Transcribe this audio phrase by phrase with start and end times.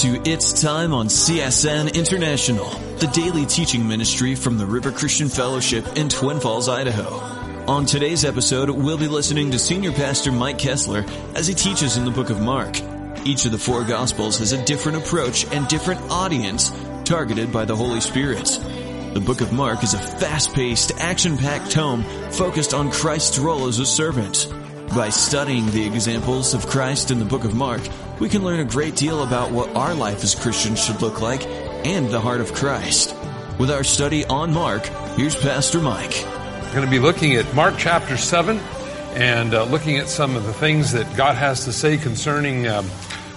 [0.00, 2.68] To It's Time on CSN International,
[2.98, 7.08] the daily teaching ministry from the River Christian Fellowship in Twin Falls, Idaho.
[7.66, 11.02] On today's episode, we'll be listening to Senior Pastor Mike Kessler
[11.34, 12.78] as he teaches in the book of Mark.
[13.24, 16.70] Each of the four Gospels has a different approach and different audience
[17.06, 18.44] targeted by the Holy Spirit.
[19.14, 23.86] The book of Mark is a fast-paced, action-packed tome focused on Christ's role as a
[23.86, 24.52] servant.
[24.94, 27.82] By studying the examples of Christ in the book of Mark,
[28.18, 31.44] we can learn a great deal about what our life as Christians should look like
[31.84, 33.14] and the heart of Christ.
[33.58, 36.24] With our study on Mark, here's Pastor Mike.
[36.24, 38.58] We're going to be looking at Mark chapter 7
[39.14, 42.86] and uh, looking at some of the things that God has to say concerning, um,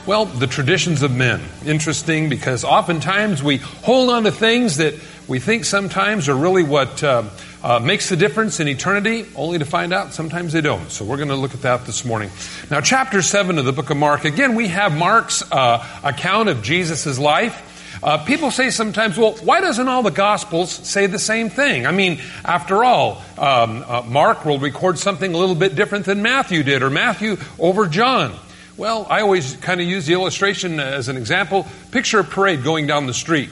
[0.06, 1.42] well, the traditions of men.
[1.66, 4.94] Interesting because oftentimes we hold on to things that
[5.28, 7.04] we think sometimes are really what.
[7.04, 7.24] Uh,
[7.64, 10.90] uh, makes the difference in eternity, only to find out sometimes they don't.
[10.90, 12.32] So we're going to look at that this morning.
[12.72, 14.26] Now, chapter 7 of the book of Mark.
[14.26, 17.66] Again, we have Mark's uh, account of Jesus' life.
[18.02, 21.86] Uh, people say sometimes, well, why doesn't all the Gospels say the same thing?
[21.86, 26.22] I mean, after all, um, uh, Mark will record something a little bit different than
[26.22, 28.34] Matthew did, or Matthew over John.
[28.78, 31.68] Well, I always kind of use the illustration as an example.
[31.92, 33.50] Picture a parade going down the street.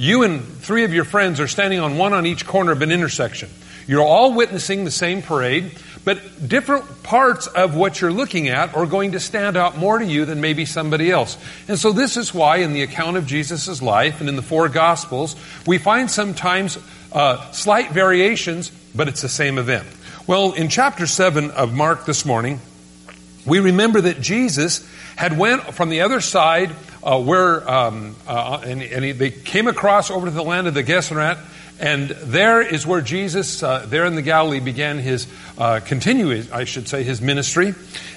[0.00, 2.90] You and three of your friends are standing on one on each corner of an
[2.90, 3.50] intersection.
[3.86, 8.86] You're all witnessing the same parade, but different parts of what you're looking at are
[8.86, 11.36] going to stand out more to you than maybe somebody else.
[11.68, 14.70] And so this is why in the account of Jesus' life and in the four
[14.70, 16.78] Gospels, we find sometimes
[17.12, 19.86] uh, slight variations, but it's the same event.
[20.26, 22.60] Well, in chapter 7 of Mark this morning,
[23.44, 28.82] we remember that Jesus had went from the other side uh, where um, uh, and,
[28.82, 31.38] and he, they came across over to the land of the Gennesaret,
[31.78, 35.26] and there is where Jesus, uh, there in the Galilee, began his
[35.58, 37.74] uh, continue, I should say, his ministry,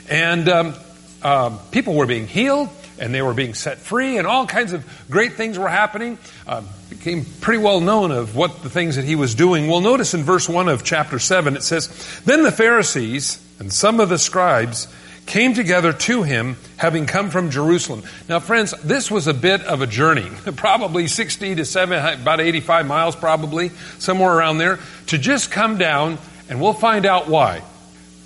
[0.10, 0.74] and um,
[1.22, 2.70] um, people were being healed.
[3.00, 6.20] And they were being set free, and all kinds of great things were happening.
[6.46, 9.68] Uh, became pretty well known of what the things that he was doing.
[9.68, 14.00] Well, notice in verse 1 of chapter 7, it says, Then the Pharisees and some
[14.00, 14.88] of the scribes
[15.26, 18.04] came together to him, having come from Jerusalem.
[18.28, 22.86] Now, friends, this was a bit of a journey, probably 60 to 7, about 85
[22.86, 23.70] miles, probably,
[24.00, 26.18] somewhere around there, to just come down,
[26.50, 27.62] and we'll find out why.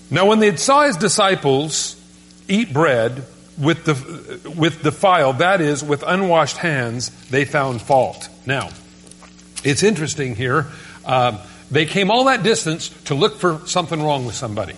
[0.09, 1.96] Now, when they saw his disciples
[2.47, 3.25] eat bread
[3.58, 8.29] with the with defiled, that is, with unwashed hands, they found fault.
[8.46, 8.69] Now,
[9.64, 10.68] it's interesting here.
[11.06, 14.75] Uh, they came all that distance to look for something wrong with somebody.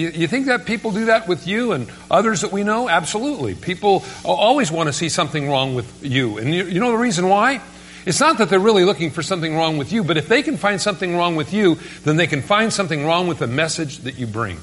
[0.00, 2.88] You, you, think that people do that with you and others that we know?
[2.88, 3.54] Absolutely.
[3.54, 6.38] People always want to see something wrong with you.
[6.38, 7.60] And you, you know the reason why?
[8.06, 10.56] It's not that they're really looking for something wrong with you, but if they can
[10.56, 14.18] find something wrong with you, then they can find something wrong with the message that
[14.18, 14.58] you bring.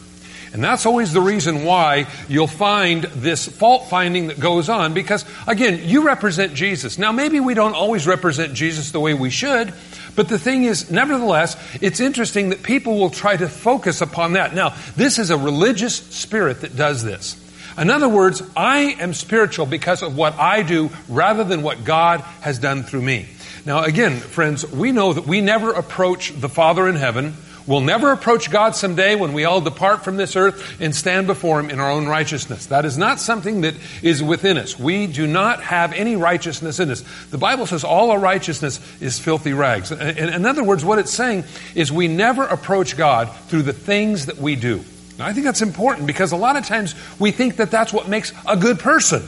[0.53, 5.25] And that's always the reason why you'll find this fault finding that goes on because,
[5.45, 6.97] again, you represent Jesus.
[6.97, 9.73] Now, maybe we don't always represent Jesus the way we should,
[10.15, 14.55] but the thing is, nevertheless, it's interesting that people will try to focus upon that.
[14.55, 17.43] Now, this is a religious spirit that does this.
[17.77, 22.21] In other words, I am spiritual because of what I do rather than what God
[22.41, 23.27] has done through me.
[23.67, 27.35] Now, again, friends, we know that we never approach the Father in heaven
[27.67, 31.59] We'll never approach God someday when we all depart from this earth and stand before
[31.59, 32.67] Him in our own righteousness.
[32.67, 34.79] That is not something that is within us.
[34.79, 37.03] We do not have any righteousness in us.
[37.29, 39.91] The Bible says all our righteousness is filthy rags.
[39.91, 41.43] In other words, what it's saying
[41.75, 44.83] is we never approach God through the things that we do.
[45.19, 48.07] Now, I think that's important because a lot of times we think that that's what
[48.07, 49.23] makes a good person.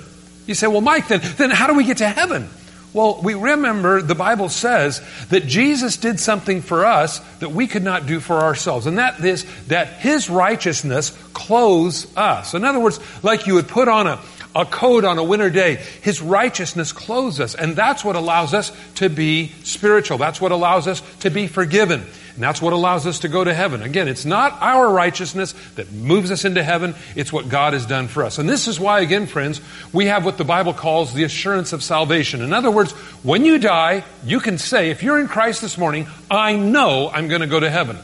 [0.46, 2.48] You say, well, Mike, then, then how do we get to heaven?
[2.92, 7.84] Well, we remember the Bible says that Jesus did something for us that we could
[7.84, 8.88] not do for ourselves.
[8.88, 12.56] And that is that his righteousness clothes us.
[12.56, 14.20] In other words, like you would put on a,
[14.56, 17.54] a coat on a winter day, his righteousness clothes us.
[17.54, 20.18] And that's what allows us to be spiritual.
[20.18, 22.06] That's what allows us to be forgiven.
[22.40, 23.82] And that's what allows us to go to heaven.
[23.82, 28.08] Again, it's not our righteousness that moves us into heaven, it's what God has done
[28.08, 28.38] for us.
[28.38, 29.60] And this is why, again, friends,
[29.92, 32.42] we have what the Bible calls the assurance of salvation.
[32.42, 32.94] In other words,
[33.24, 37.28] when you die, you can say, if you're in Christ this morning, I know I'm
[37.28, 37.98] going to go to heaven.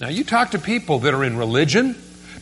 [0.00, 1.94] Now, you talk to people that are in religion,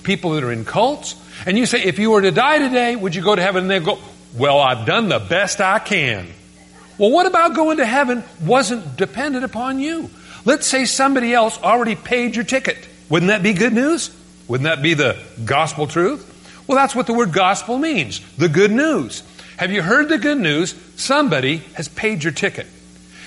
[0.02, 1.14] people that are in cults,
[1.44, 3.64] and you say, if you were to die today, would you go to heaven?
[3.64, 3.98] And they go,
[4.34, 6.26] well, I've done the best I can.
[6.96, 10.08] Well, what about going to heaven wasn't dependent upon you?
[10.44, 12.88] Let's say somebody else already paid your ticket.
[13.08, 14.14] Wouldn't that be good news?
[14.48, 16.30] Wouldn't that be the gospel truth?
[16.66, 19.22] Well, that's what the word gospel means the good news.
[19.56, 20.74] Have you heard the good news?
[20.96, 22.66] Somebody has paid your ticket.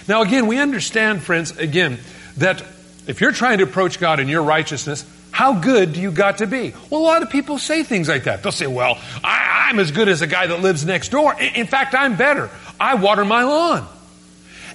[0.07, 1.99] Now, again, we understand, friends, again,
[2.37, 2.63] that
[3.07, 6.47] if you're trying to approach God in your righteousness, how good do you got to
[6.47, 6.73] be?
[6.89, 8.43] Well, a lot of people say things like that.
[8.43, 11.33] They'll say, well, I, I'm as good as a guy that lives next door.
[11.39, 12.49] In fact, I'm better.
[12.79, 13.87] I water my lawn.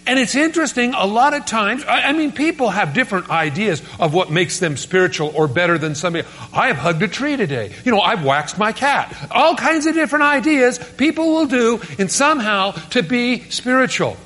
[0.05, 4.33] And it's interesting, a lot of times, I, mean, people have different ideas of what
[4.33, 6.27] makes them spiritual or better than somebody.
[6.53, 7.73] I have hugged a tree today.
[7.85, 9.15] You know, I've waxed my cat.
[9.31, 14.17] All kinds of different ideas people will do and somehow to be spiritual.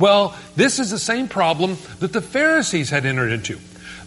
[0.00, 3.58] Well, this is the same problem that the Pharisees had entered into.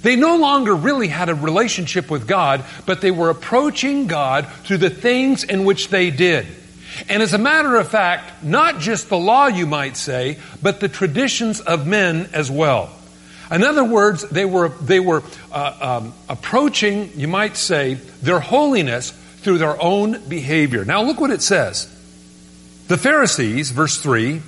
[0.02, 4.78] They no longer really had a relationship with God, but they were approaching God through
[4.78, 6.48] the things in which they did.
[7.10, 10.90] And as a matter of fact, not just the law, you might say, but the
[10.90, 12.90] traditions of men as well.
[13.52, 19.12] In other words, they were, they were uh, um, approaching, you might say, their holiness
[19.12, 20.86] through their own behavior.
[20.86, 21.86] Now look what it says.
[22.88, 24.42] The Pharisees, verse 3,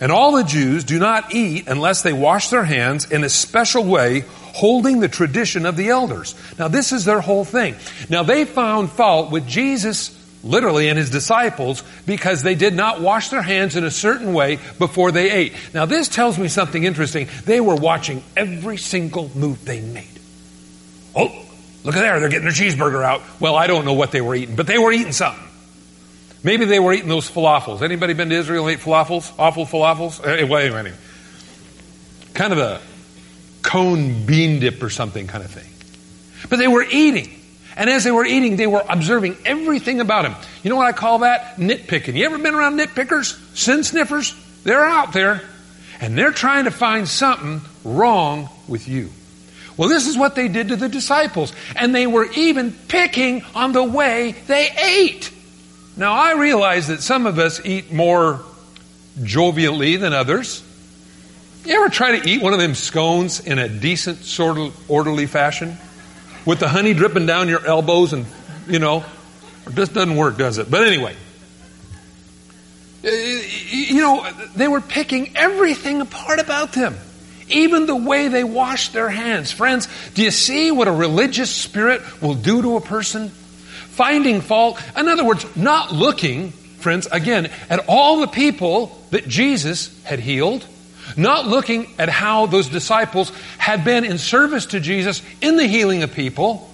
[0.00, 3.84] and all the Jews do not eat unless they wash their hands in a special
[3.84, 6.34] way, holding the tradition of the elders.
[6.58, 7.76] Now this is their whole thing.
[8.10, 10.08] Now they found fault with Jesus
[10.44, 14.58] literally and his disciples because they did not wash their hands in a certain way
[14.78, 15.54] before they ate.
[15.72, 17.28] Now this tells me something interesting.
[17.44, 20.08] They were watching every single move they made.
[21.14, 21.28] Oh,
[21.84, 23.22] look at there, they're getting their cheeseburger out.
[23.40, 25.48] Well, I don't know what they were eating, but they were eating something.
[26.44, 27.82] Maybe they were eating those falafels.
[27.82, 29.32] Anybody been to Israel and ate falafels?
[29.38, 30.24] Awful falafels?
[30.26, 30.96] Eh, eh, anyway, anyway.
[32.34, 32.80] Kind of a
[33.62, 35.68] cone bean dip or something kind of thing.
[36.48, 37.41] But they were eating.
[37.76, 40.34] And as they were eating, they were observing everything about him.
[40.62, 41.56] You know what I call that?
[41.56, 42.14] Nitpicking.
[42.14, 43.38] You ever been around nitpickers?
[43.56, 44.34] Sin sniffers?
[44.64, 45.42] They're out there.
[46.00, 49.10] And they're trying to find something wrong with you.
[49.76, 51.52] Well, this is what they did to the disciples.
[51.76, 55.32] And they were even picking on the way they ate.
[55.96, 58.40] Now, I realize that some of us eat more
[59.20, 60.62] jovially than others.
[61.64, 65.26] You ever try to eat one of them scones in a decent, sort of orderly
[65.26, 65.76] fashion?
[66.44, 68.26] With the honey dripping down your elbows and,
[68.66, 69.04] you know,
[69.66, 70.70] this doesn't work, does it?
[70.70, 71.16] But anyway,
[73.04, 76.96] uh, you know, they were picking everything apart about them.
[77.48, 79.52] Even the way they washed their hands.
[79.52, 83.28] Friends, do you see what a religious spirit will do to a person?
[83.28, 84.80] Finding fault.
[84.96, 90.64] In other words, not looking, friends, again, at all the people that Jesus had healed
[91.16, 96.02] not looking at how those disciples had been in service to Jesus in the healing
[96.02, 96.68] of people,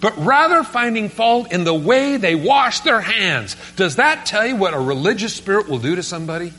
[0.00, 3.56] but rather finding fault in the way they wash their hands.
[3.76, 6.52] Does that tell you what a religious spirit will do to somebody?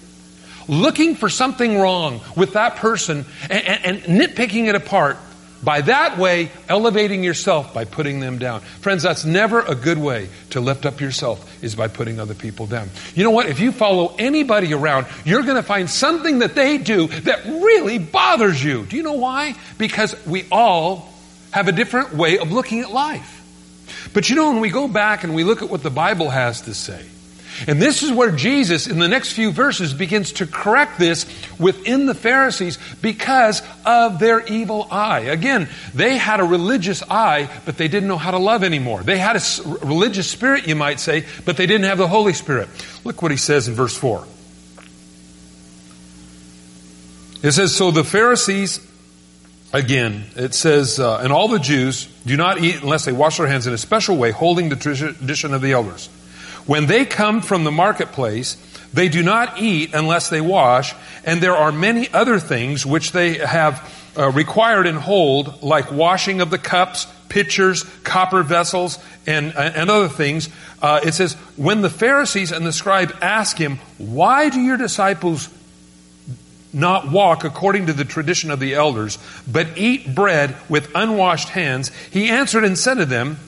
[0.67, 5.17] Looking for something wrong with that person and, and, and nitpicking it apart
[5.63, 8.61] by that way, elevating yourself by putting them down.
[8.61, 12.65] Friends, that's never a good way to lift up yourself, is by putting other people
[12.65, 12.89] down.
[13.13, 13.47] You know what?
[13.47, 17.99] If you follow anybody around, you're going to find something that they do that really
[17.99, 18.85] bothers you.
[18.85, 19.55] Do you know why?
[19.77, 21.13] Because we all
[21.51, 23.35] have a different way of looking at life.
[24.13, 26.61] But you know, when we go back and we look at what the Bible has
[26.61, 27.05] to say,
[27.67, 31.25] and this is where Jesus, in the next few verses, begins to correct this
[31.59, 35.21] within the Pharisees because of their evil eye.
[35.21, 39.03] Again, they had a religious eye, but they didn't know how to love anymore.
[39.03, 39.41] They had a
[39.85, 42.69] religious spirit, you might say, but they didn't have the Holy Spirit.
[43.03, 44.25] Look what he says in verse 4.
[47.41, 48.85] It says, So the Pharisees,
[49.71, 53.47] again, it says, uh, and all the Jews do not eat unless they wash their
[53.47, 56.09] hands in a special way, holding the tradition of the elders.
[56.69, 58.55] When they come from the marketplace,
[58.93, 60.93] they do not eat unless they wash,
[61.25, 66.41] and there are many other things which they have uh, required and hold, like washing
[66.41, 70.47] of the cups, pitchers, copper vessels, and, and other things.
[70.79, 75.49] Uh, it says, when the Pharisees and the scribe ask him, why do your disciples
[76.71, 79.17] not walk according to the tradition of the elders,
[79.51, 81.89] but eat bread with unwashed hands?
[82.11, 83.39] He answered and said to them,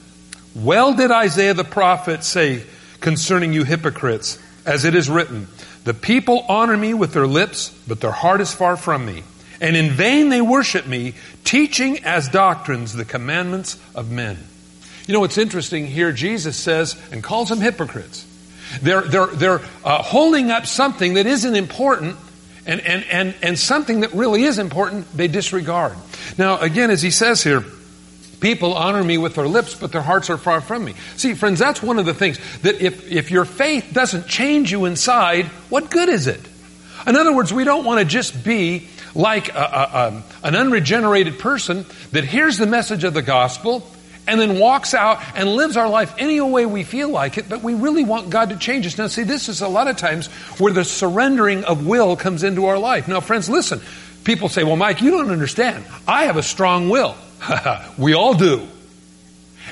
[0.56, 2.63] well did Isaiah the prophet say,
[3.01, 5.48] concerning you hypocrites, as it is written,
[5.84, 9.24] The people honor me with their lips, but their heart is far from me.
[9.60, 14.38] And in vain they worship me, teaching as doctrines the commandments of men.
[15.08, 16.12] You know what's interesting here?
[16.12, 18.25] Jesus says and calls them hypocrites.
[18.81, 22.15] They're, they're, they're uh, holding up something that isn't important
[22.65, 25.96] and, and, and, and something that really is important, they disregard.
[26.38, 27.63] Now, again, as he says here,
[28.41, 30.95] People honor me with their lips, but their hearts are far from me.
[31.15, 34.86] See, friends, that's one of the things that if, if your faith doesn't change you
[34.86, 36.41] inside, what good is it?
[37.05, 41.38] In other words, we don't want to just be like a, a, a, an unregenerated
[41.38, 43.88] person that hears the message of the gospel
[44.27, 47.62] and then walks out and lives our life any way we feel like it, but
[47.62, 48.98] we really want God to change us.
[48.98, 52.65] Now, see, this is a lot of times where the surrendering of will comes into
[52.65, 53.07] our life.
[53.07, 53.81] Now, friends, listen.
[54.24, 55.83] People say, well, Mike, you don't understand.
[56.07, 57.15] I have a strong will.
[57.98, 58.67] we all do.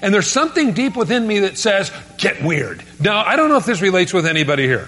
[0.02, 2.84] And there's something deep within me that says, get weird.
[3.00, 4.88] Now, I don't know if this relates with anybody here.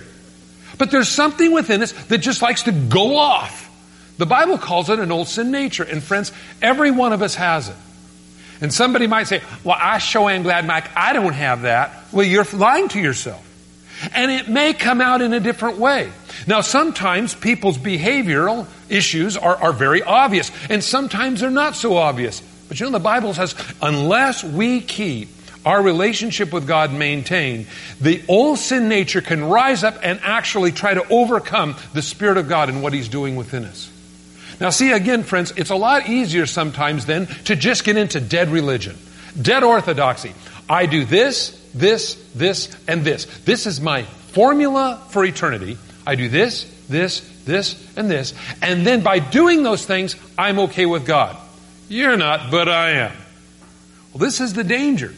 [0.78, 3.70] But there's something within us that just likes to go off.
[4.18, 5.84] The Bible calls it an old sin nature.
[5.84, 7.76] And friends, every one of us has it.
[8.62, 11.92] And somebody might say, well, I sure am glad, Mike, I don't have that.
[12.12, 13.48] Well, you're lying to yourself.
[14.14, 16.12] And it may come out in a different way.
[16.48, 22.42] Now, sometimes people's behavioral issues are, are very obvious, and sometimes they're not so obvious.
[22.72, 25.28] But you know, the Bible says, unless we keep
[25.66, 27.68] our relationship with God maintained,
[28.00, 32.48] the old sin nature can rise up and actually try to overcome the Spirit of
[32.48, 33.92] God and what He's doing within us.
[34.62, 38.48] Now, see, again, friends, it's a lot easier sometimes then to just get into dead
[38.48, 38.98] religion,
[39.42, 40.34] dead orthodoxy.
[40.70, 43.26] I do this, this, this, and this.
[43.44, 45.78] This is my formula for eternity.
[46.08, 48.34] I do this, this, this, and this.
[48.62, 51.36] And then by doing those things, I'm okay with God.
[51.92, 53.12] You're not, but I am.
[54.14, 55.14] Well, this is the danger.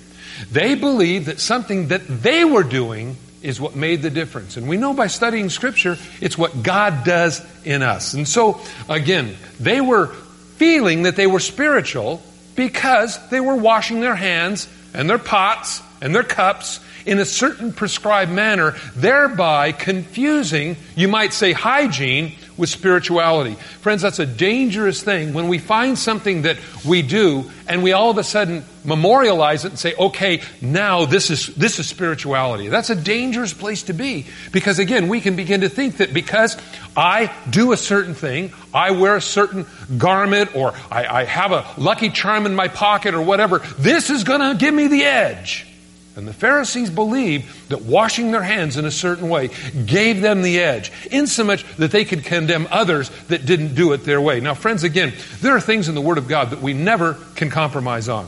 [0.52, 4.58] They believe that something that they were doing is what made the difference.
[4.58, 8.16] And we know by studying Scripture, it's what God does in us.
[8.16, 12.24] And so, again, they were feeling that they were spiritual
[12.56, 17.72] because they were washing their hands and their pots and their cups in a certain
[17.72, 23.56] prescribed manner, thereby confusing, you might say, hygiene with spirituality.
[23.82, 28.12] Friends, that's a dangerous thing when we find something that we do and we all
[28.12, 32.68] of a sudden memorialize it and say, okay, now this is, this is spirituality.
[32.68, 36.58] That's a dangerous place to be because again, we can begin to think that because
[36.96, 39.66] I do a certain thing, I wear a certain
[39.98, 44.24] garment or I, I have a lucky charm in my pocket or whatever, this is
[44.24, 45.68] going to give me the edge.
[46.16, 49.50] And the Pharisees believed that washing their hands in a certain way
[49.86, 54.22] gave them the edge, insomuch that they could condemn others that didn't do it their
[54.22, 54.40] way.
[54.40, 57.50] Now, friends, again, there are things in the Word of God that we never can
[57.50, 58.28] compromise on.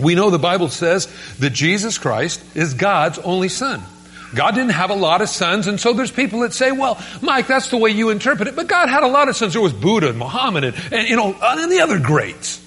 [0.00, 1.06] We know the Bible says
[1.38, 3.82] that Jesus Christ is God's only Son.
[4.34, 7.46] God didn't have a lot of sons, and so there's people that say, well, Mike,
[7.46, 9.52] that's the way you interpret it, but God had a lot of sons.
[9.52, 12.60] There was Buddha and Muhammad and, and you know, and the other greats.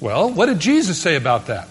[0.00, 1.68] Well, what did Jesus say about that?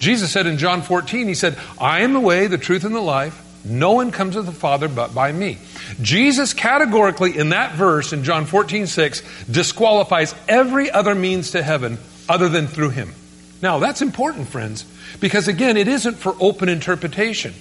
[0.00, 3.00] Jesus said in John 14, He said, I am the way, the truth, and the
[3.00, 3.46] life.
[3.64, 5.58] No one comes to the Father but by me.
[6.00, 11.98] Jesus categorically in that verse in John 14, 6 disqualifies every other means to heaven
[12.28, 13.12] other than through Him.
[13.60, 14.86] Now that's important, friends,
[15.20, 17.52] because again, it isn't for open interpretation.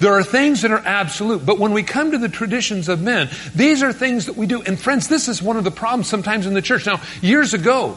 [0.00, 3.30] There are things that are absolute, but when we come to the traditions of men,
[3.54, 4.60] these are things that we do.
[4.60, 6.84] And friends, this is one of the problems sometimes in the church.
[6.84, 7.96] Now, years ago,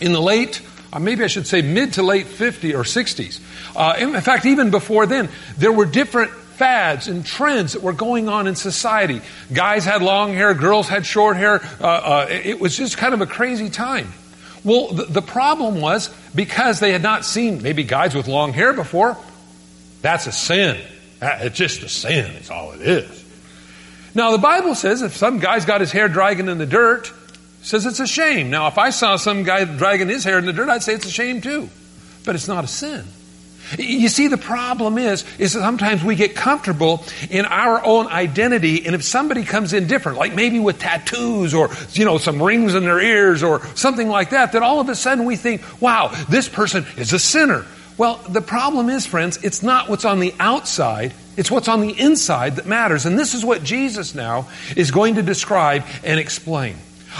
[0.00, 0.62] in the late
[0.92, 3.40] uh, maybe I should say mid to late 50s or 60s.
[3.74, 8.28] Uh, in fact, even before then, there were different fads and trends that were going
[8.28, 9.22] on in society.
[9.52, 11.60] Guys had long hair, girls had short hair.
[11.80, 14.12] Uh, uh, it was just kind of a crazy time.
[14.64, 18.72] Well, the, the problem was because they had not seen maybe guys with long hair
[18.72, 19.16] before,
[20.02, 20.80] that's a sin.
[21.20, 23.24] It's just a sin, is all it is.
[24.14, 27.12] Now, the Bible says if some guy's got his hair dragging in the dirt,
[27.62, 28.50] says it's a shame.
[28.50, 31.06] Now, if I saw some guy dragging his hair in the dirt, I'd say it's
[31.06, 31.68] a shame too.
[32.24, 33.04] But it's not a sin.
[33.78, 38.84] You see, the problem is, is that sometimes we get comfortable in our own identity,
[38.84, 42.74] and if somebody comes in different, like maybe with tattoos or, you know, some rings
[42.74, 46.08] in their ears or something like that, then all of a sudden we think, wow,
[46.28, 47.64] this person is a sinner.
[47.96, 51.98] Well, the problem is, friends, it's not what's on the outside, it's what's on the
[51.98, 53.06] inside that matters.
[53.06, 56.76] And this is what Jesus now is going to describe and explain.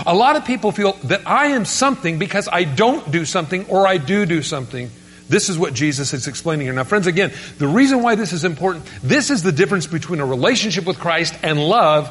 [0.07, 3.87] A lot of people feel that I am something because I don't do something or
[3.87, 4.91] I do do something.
[5.29, 6.75] This is what Jesus is explaining here.
[6.75, 10.27] Now, friends, again, the reason why this is important, this is the difference between a
[10.27, 12.11] relationship with Christ and love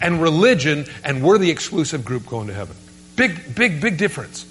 [0.00, 2.76] and religion, and we're the exclusive group going to heaven.
[3.16, 4.46] Big, big, big difference.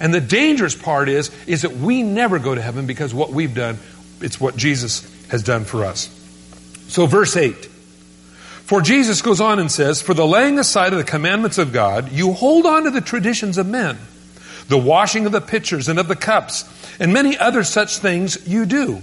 [0.00, 3.54] And the dangerous part is, is that we never go to heaven because what we've
[3.54, 3.78] done,
[4.20, 6.08] it's what Jesus has done for us.
[6.88, 7.70] So, verse 8.
[8.64, 12.10] For Jesus goes on and says, For the laying aside of the commandments of God,
[12.12, 13.98] you hold on to the traditions of men,
[14.68, 16.64] the washing of the pitchers and of the cups,
[16.98, 19.02] and many other such things you do.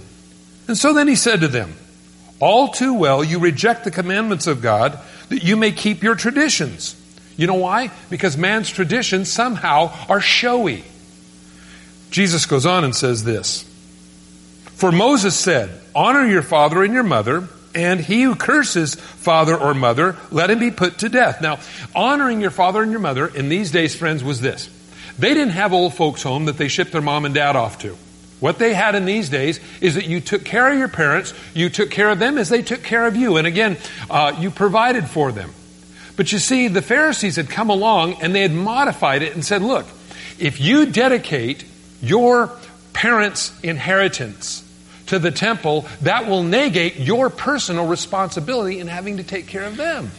[0.66, 1.74] And so then he said to them,
[2.40, 6.96] All too well you reject the commandments of God that you may keep your traditions.
[7.36, 7.90] You know why?
[8.10, 10.84] Because man's traditions somehow are showy.
[12.10, 13.62] Jesus goes on and says this
[14.74, 19.74] For Moses said, Honor your father and your mother and he who curses father or
[19.74, 21.40] mother, let him be put to death.
[21.40, 21.58] Now,
[21.94, 24.68] honoring your father and your mother in these days, friends, was this.
[25.18, 27.96] They didn't have old folks home that they shipped their mom and dad off to.
[28.40, 31.68] What they had in these days is that you took care of your parents, you
[31.68, 33.76] took care of them as they took care of you, and again,
[34.10, 35.52] uh, you provided for them.
[36.16, 39.62] But you see, the Pharisees had come along and they had modified it and said,
[39.62, 39.86] look,
[40.38, 41.64] if you dedicate
[42.02, 42.50] your
[42.92, 44.62] parents' inheritance
[45.06, 49.76] to the temple, that will negate your personal responsibility in having to take care of
[49.76, 50.10] them.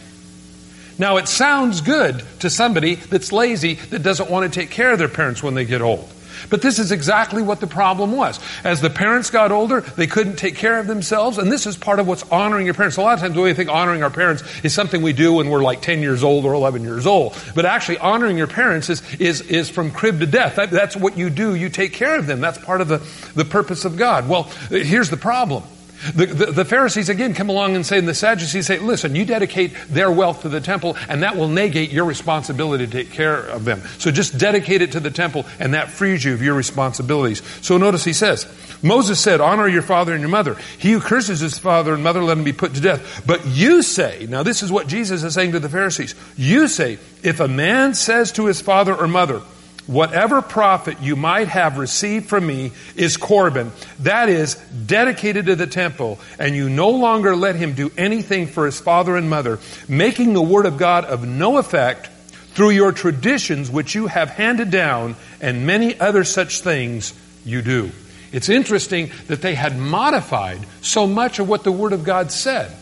[0.98, 4.98] Now, it sounds good to somebody that's lazy that doesn't want to take care of
[4.98, 6.08] their parents when they get old.
[6.50, 8.38] But this is exactly what the problem was.
[8.64, 11.98] As the parents got older, they couldn't take care of themselves, and this is part
[11.98, 12.96] of what's honoring your parents.
[12.96, 15.62] A lot of times we think honoring our parents is something we do when we're
[15.62, 17.36] like 10 years old or 11 years old.
[17.54, 20.56] But actually, honoring your parents is, is, is from crib to death.
[20.56, 21.54] That, that's what you do.
[21.54, 22.40] You take care of them.
[22.40, 22.98] That's part of the,
[23.34, 24.28] the purpose of God.
[24.28, 25.64] Well, here's the problem.
[26.12, 29.24] The, the, the, Pharisees again come along and say, and the Sadducees say, listen, you
[29.24, 33.38] dedicate their wealth to the temple, and that will negate your responsibility to take care
[33.38, 33.80] of them.
[33.98, 37.42] So just dedicate it to the temple, and that frees you of your responsibilities.
[37.62, 38.46] So notice he says,
[38.82, 40.56] Moses said, honor your father and your mother.
[40.78, 43.24] He who curses his father and mother, let him be put to death.
[43.26, 46.98] But you say, now this is what Jesus is saying to the Pharisees, you say,
[47.22, 49.40] if a man says to his father or mother,
[49.86, 53.70] Whatever profit you might have received from me is Corban.
[54.00, 58.64] That is dedicated to the temple, and you no longer let him do anything for
[58.64, 62.08] his father and mother, making the word of God of no effect
[62.54, 67.12] through your traditions which you have handed down, and many other such things
[67.44, 67.90] you do.
[68.32, 72.74] It's interesting that they had modified so much of what the word of God said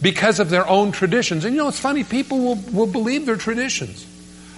[0.00, 1.44] because of their own traditions.
[1.44, 4.06] And you know, it's funny, people will, will believe their traditions.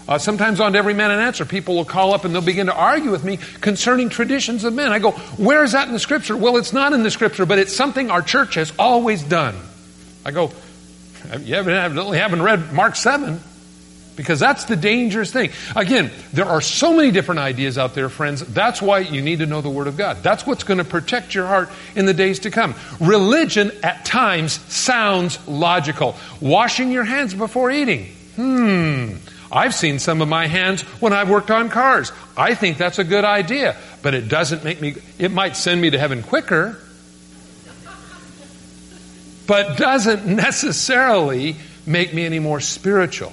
[0.09, 2.75] Uh, sometimes on Every Man an Answer, people will call up and they'll begin to
[2.75, 4.92] argue with me concerning traditions of men.
[4.92, 6.37] I go, where is that in the scripture?
[6.37, 9.54] Well, it's not in the scripture, but it's something our church has always done.
[10.25, 10.52] I go,
[11.40, 13.40] you evidently haven't read Mark 7
[14.16, 15.50] because that's the dangerous thing.
[15.75, 18.40] Again, there are so many different ideas out there, friends.
[18.40, 20.19] That's why you need to know the Word of God.
[20.23, 22.75] That's what's going to protect your heart in the days to come.
[23.00, 26.16] Religion at times sounds logical.
[26.40, 28.07] Washing your hands before eating.
[28.36, 29.15] Hmm.
[29.52, 32.13] I've seen some of my hands when I've worked on cars.
[32.36, 35.91] I think that's a good idea, but it doesn't make me, it might send me
[35.91, 36.78] to heaven quicker,
[39.47, 43.32] but doesn't necessarily make me any more spiritual.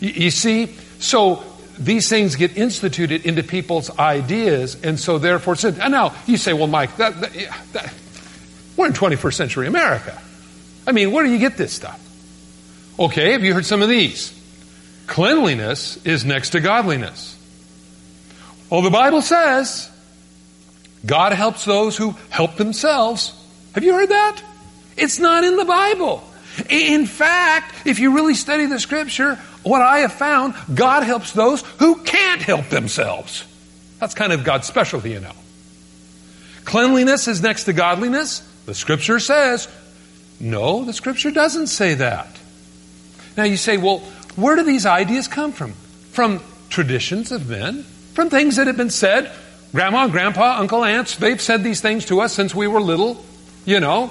[0.00, 0.66] You, you see,
[0.98, 1.44] so
[1.78, 6.66] these things get instituted into people's ideas, and so therefore, and now you say, well,
[6.66, 7.32] Mike, that, that,
[7.72, 7.94] that,
[8.76, 10.20] we're in 21st century America.
[10.86, 12.02] I mean, where do you get this stuff?
[12.98, 14.35] Okay, have you heard some of these?
[15.06, 17.34] Cleanliness is next to godliness.
[18.70, 19.90] Well, the Bible says
[21.04, 23.32] God helps those who help themselves.
[23.74, 24.42] Have you heard that?
[24.96, 26.28] It's not in the Bible.
[26.70, 31.62] In fact, if you really study the scripture, what I have found, God helps those
[31.78, 33.44] who can't help themselves.
[34.00, 35.32] That's kind of God's specialty, you know.
[36.64, 38.40] Cleanliness is next to godliness.
[38.64, 39.68] The scripture says,
[40.40, 42.28] no, the scripture doesn't say that.
[43.36, 44.02] Now you say, well,
[44.36, 45.72] where do these ideas come from?
[46.12, 47.82] From traditions of men,
[48.14, 49.30] from things that have been said.
[49.72, 53.24] Grandma, grandpa, uncle, aunts, they've said these things to us since we were little.
[53.64, 54.10] You know,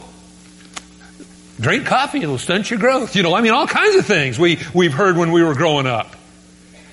[1.59, 3.15] drink coffee, it'll stunt your growth.
[3.15, 5.87] You know, I mean, all kinds of things we, we've heard when we were growing
[5.87, 6.15] up.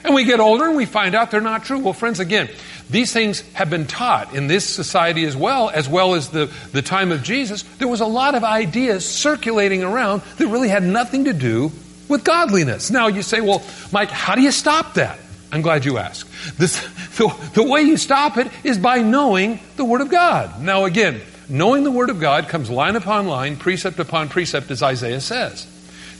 [0.05, 1.79] And we get older and we find out they're not true.
[1.79, 2.49] Well, friends, again,
[2.91, 6.83] these things have been taught in this society as well, as well as the, the
[6.83, 7.63] time of Jesus.
[7.79, 11.71] There was a lot of ideas circulating around that really had nothing to do
[12.13, 12.91] with godliness.
[12.91, 15.19] Now you say, well, Mike, how do you stop that?
[15.51, 16.31] I'm glad you asked.
[16.57, 16.81] This,
[17.17, 20.63] the, the way you stop it is by knowing the Word of God.
[20.63, 24.83] Now again, knowing the Word of God comes line upon line, precept upon precept, as
[24.83, 25.67] Isaiah says.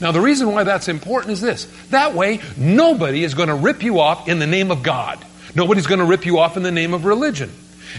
[0.01, 1.65] Now the reason why that's important is this.
[1.89, 5.23] That way, nobody is going to rip you off in the name of God.
[5.55, 7.51] Nobody's going to rip you off in the name of religion.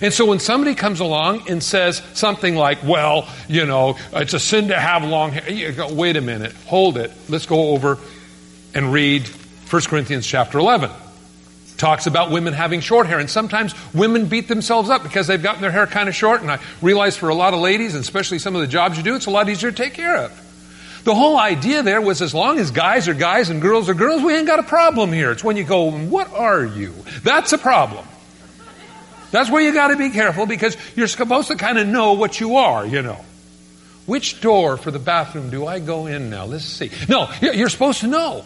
[0.03, 4.41] And so when somebody comes along and says something like, well, you know, it's a
[4.41, 7.13] sin to have long hair, you go, wait a minute, hold it.
[7.29, 7.99] Let's go over
[8.75, 10.91] and read 1 Corinthians chapter 11.
[11.77, 15.61] Talks about women having short hair, and sometimes women beat themselves up because they've gotten
[15.61, 16.41] their hair kind of short.
[16.41, 19.03] And I realize for a lot of ladies, and especially some of the jobs you
[19.03, 20.41] do, it's a lot easier to take care of.
[21.05, 24.23] The whole idea there was as long as guys are guys and girls are girls,
[24.23, 25.33] we ain't got a problem here.
[25.33, 26.95] It's when you go, what are you?
[27.23, 28.07] That's a problem.
[29.35, 32.39] That's where you got to be careful because you're supposed to kind of know what
[32.39, 33.19] you are, you know.
[34.07, 36.45] Which door for the bathroom do I go in now?
[36.45, 36.93] Let's see.
[37.09, 38.45] No, you're supposed to know.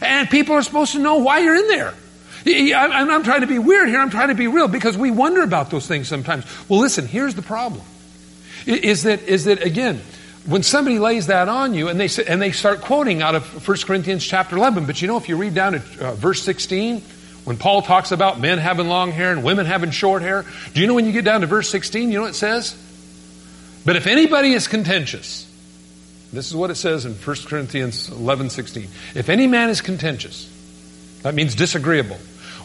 [0.00, 1.94] And people are supposed to know why you're in there.
[2.46, 3.98] I'm trying to be weird here.
[3.98, 6.44] I'm trying to be real because we wonder about those things sometimes.
[6.68, 7.82] Well, listen, here's the problem.
[8.66, 10.00] Is that, is that again,
[10.46, 13.78] when somebody lays that on you and they, and they start quoting out of 1
[13.78, 17.02] Corinthians chapter 11, but you know, if you read down to uh, verse 16,
[17.50, 20.86] when Paul talks about men having long hair and women having short hair, do you
[20.86, 22.76] know when you get down to verse 16, you know what it says?
[23.84, 25.50] But if anybody is contentious,
[26.32, 28.86] this is what it says in 1 Corinthians 11 16.
[29.16, 30.48] If any man is contentious,
[31.22, 32.18] that means disagreeable.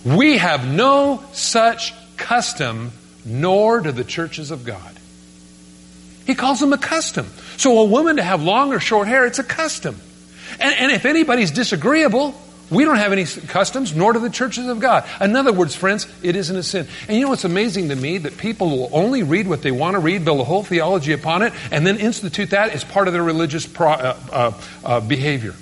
[0.06, 2.92] We have no such custom
[3.26, 5.00] nor do the churches of God.
[6.28, 7.26] He calls them a custom.
[7.58, 10.00] So a woman to have long or short hair, it's a custom.
[10.60, 12.40] And, and if anybody's disagreeable,
[12.72, 15.08] we don't have any customs, nor do the churches of God.
[15.22, 16.88] In other words, friends, it isn't a sin.
[17.08, 18.18] And you know what's amazing to me?
[18.18, 21.44] That people will only read what they want to read, build a whole theology upon
[21.44, 24.52] it, and then institute that as part of their religious pro, uh, uh,
[24.84, 25.54] uh, behavior.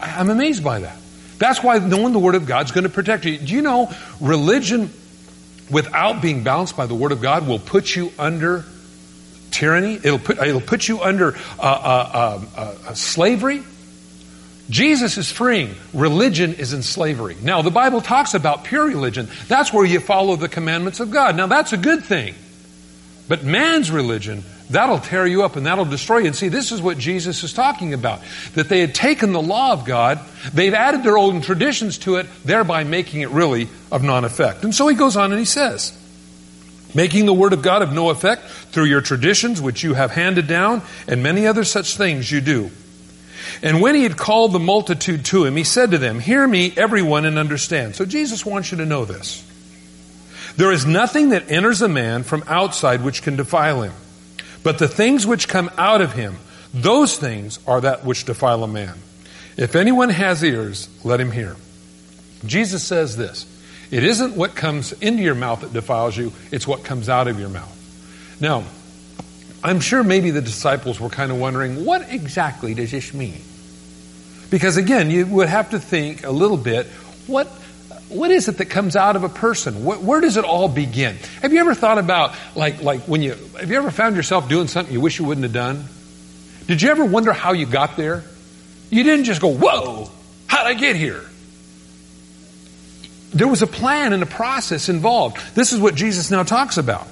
[0.00, 0.96] I, I'm amazed by that.
[1.38, 3.38] That's why knowing the Word of God is going to protect you.
[3.38, 4.90] Do you know religion
[5.68, 8.64] without being balanced by the Word of God will put you under
[9.50, 9.96] tyranny?
[9.96, 13.64] It'll put, it'll put you under uh, uh, uh, slavery
[14.68, 15.74] Jesus is freeing.
[15.92, 17.36] Religion is in slavery.
[17.40, 19.28] Now, the Bible talks about pure religion.
[19.46, 21.36] That's where you follow the commandments of God.
[21.36, 22.34] Now, that's a good thing.
[23.28, 26.26] But man's religion, that'll tear you up and that'll destroy you.
[26.26, 28.20] And see, this is what Jesus is talking about.
[28.54, 30.20] That they had taken the law of God,
[30.52, 34.64] they've added their own traditions to it, thereby making it really of non effect.
[34.64, 35.96] And so he goes on and he says,
[36.94, 40.46] making the word of God of no effect through your traditions which you have handed
[40.46, 42.70] down, and many other such things you do.
[43.66, 46.72] And when he had called the multitude to him, he said to them, Hear me,
[46.76, 47.96] everyone, and understand.
[47.96, 49.44] So Jesus wants you to know this.
[50.56, 53.92] There is nothing that enters a man from outside which can defile him.
[54.62, 56.36] But the things which come out of him,
[56.72, 58.94] those things are that which defile a man.
[59.56, 61.56] If anyone has ears, let him hear.
[62.44, 63.46] Jesus says this
[63.90, 67.40] It isn't what comes into your mouth that defiles you, it's what comes out of
[67.40, 68.36] your mouth.
[68.40, 68.62] Now,
[69.64, 73.42] I'm sure maybe the disciples were kind of wondering, what exactly does this mean?
[74.50, 76.86] Because again, you would have to think a little bit,
[77.26, 77.46] what,
[78.08, 79.84] what is it that comes out of a person?
[79.84, 81.16] Where, where does it all begin?
[81.42, 84.68] Have you ever thought about, like, like when you, have you ever found yourself doing
[84.68, 85.84] something you wish you wouldn't have done?
[86.66, 88.24] Did you ever wonder how you got there?
[88.90, 90.10] You didn't just go, whoa,
[90.46, 91.24] how'd I get here?
[93.34, 95.38] There was a plan and a process involved.
[95.54, 97.06] This is what Jesus now talks about.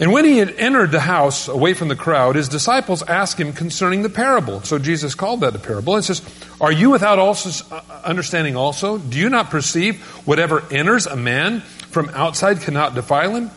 [0.00, 3.52] And when he had entered the house away from the crowd, his disciples asked him
[3.52, 4.62] concerning the parable.
[4.62, 6.22] So Jesus called that a parable and says,
[6.58, 8.96] Are you without also uh, understanding also?
[8.96, 13.50] Do you not perceive whatever enters a man from outside cannot defile him?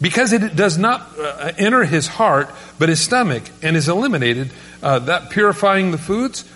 [0.00, 4.50] Because it does not uh, enter his heart, but his stomach, and is eliminated,
[4.82, 6.50] uh, that purifying the foods.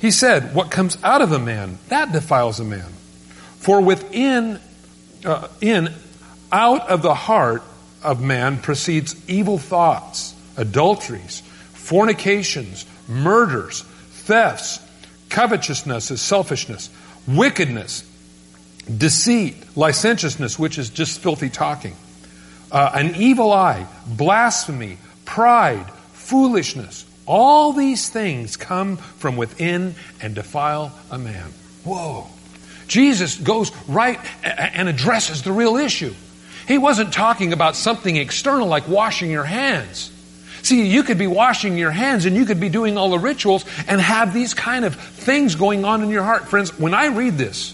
[0.00, 2.90] He said, What comes out of a man, that defiles a man.
[3.58, 4.60] For within,
[5.24, 5.92] uh, in,
[6.52, 7.64] out of the heart,
[8.02, 11.40] of man proceeds evil thoughts, adulteries,
[11.74, 14.80] fornications, murders, thefts,
[15.28, 16.90] covetousness is selfishness,
[17.26, 18.04] wickedness,
[18.96, 21.94] deceit, licentiousness, which is just filthy talking,
[22.72, 27.04] uh, an evil eye, blasphemy, pride, foolishness.
[27.26, 31.52] All these things come from within and defile a man.
[31.84, 32.26] Whoa.
[32.86, 36.14] Jesus goes right and addresses the real issue.
[36.68, 40.12] He wasn't talking about something external like washing your hands.
[40.62, 43.64] See, you could be washing your hands and you could be doing all the rituals
[43.88, 46.46] and have these kind of things going on in your heart.
[46.46, 47.72] Friends, when I read this,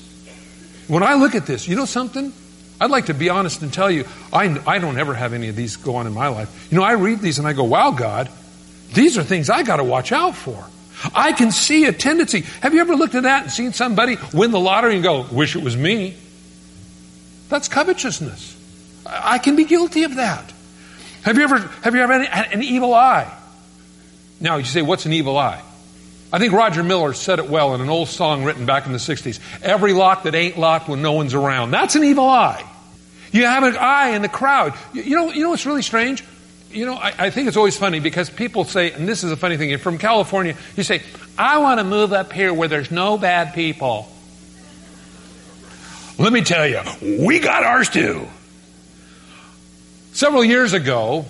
[0.87, 2.33] when I look at this, you know something?
[2.80, 5.57] I'd like to be honest and tell you, I, I don't ever have any of
[5.57, 6.68] these go on in my life.
[6.70, 8.30] You know, I read these and I go, wow, God,
[8.92, 10.64] these are things I got to watch out for.
[11.12, 12.42] I can see a tendency.
[12.61, 15.57] Have you ever looked at that and seen somebody win the lottery and go, wish
[15.57, 16.16] it was me?
[17.48, 18.53] That's covetousness.
[19.06, 20.52] I can be guilty of that.
[21.22, 23.32] Have you ever, have you ever had an evil eye?
[24.40, 25.62] Now you say, what's an evil eye?
[26.32, 28.98] I think Roger Miller said it well in an old song written back in the
[28.98, 29.38] 60s.
[29.62, 31.70] Every lock that ain't locked when no one's around.
[31.70, 32.64] That's an evil eye.
[33.30, 34.74] You have an eye in the crowd.
[34.92, 36.24] You know, you know what's really strange?
[36.70, 39.36] You know, I, I think it's always funny because people say, and this is a
[39.36, 41.02] funny thing, you're from California, you say,
[41.38, 44.08] I want to move up here where there's no bad people.
[46.18, 46.80] Let me tell you,
[47.24, 48.26] we got ours too.
[50.14, 51.24] Several years ago,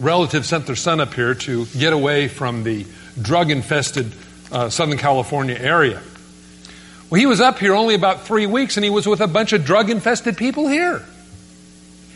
[0.00, 2.86] relatives sent their son up here to get away from the
[3.20, 4.10] drug infested
[4.50, 6.00] uh, Southern California area.
[7.10, 9.52] Well, he was up here only about three weeks and he was with a bunch
[9.52, 11.04] of drug infested people here.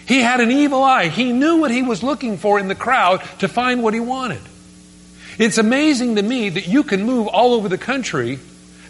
[0.09, 1.09] He had an evil eye.
[1.09, 4.41] He knew what he was looking for in the crowd to find what he wanted.
[5.37, 8.39] It's amazing to me that you can move all over the country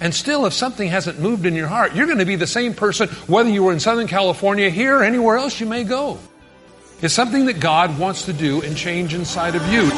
[0.00, 2.74] and still, if something hasn't moved in your heart, you're going to be the same
[2.74, 6.20] person whether you were in Southern California, here, or anywhere else you may go
[7.02, 9.88] is something that God wants to do and change inside of you.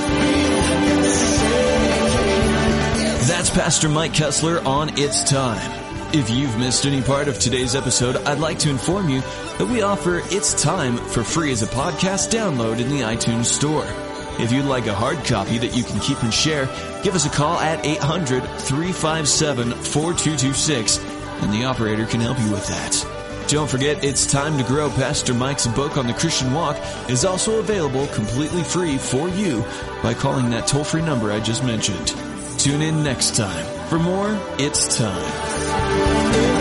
[3.26, 5.74] That's Pastor Mike Kessler on It's Time.
[6.12, 9.82] If you've missed any part of today's episode, I'd like to inform you that we
[9.82, 13.86] offer It's Time for free as a podcast download in the iTunes Store.
[14.40, 16.66] If you'd like a hard copy that you can keep and share,
[17.02, 20.98] give us a call at 800 357 4226
[21.42, 23.17] and the operator can help you with that.
[23.48, 26.76] Don't forget, It's Time to Grow Pastor Mike's book on the Christian walk
[27.08, 29.64] is also available completely free for you
[30.02, 32.08] by calling that toll-free number I just mentioned.
[32.58, 36.57] Tune in next time for more It's Time.